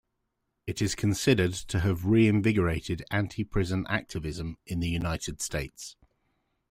It 0.65 0.81
is 0.81 0.95
considered 0.95 1.53
to 1.53 1.81
have 1.81 2.07
re-invigorated 2.07 3.03
anti-prison 3.11 3.85
activism 3.87 4.57
in 4.65 4.79
the 4.79 4.89
United 4.89 5.43
States. 5.43 5.95